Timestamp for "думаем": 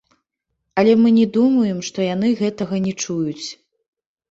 1.35-1.83